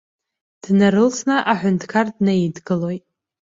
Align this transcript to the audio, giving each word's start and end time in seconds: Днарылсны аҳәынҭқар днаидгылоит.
Днарылсны 0.63 1.35
аҳәынҭқар 1.51 2.07
днаидгылоит. 2.15 3.03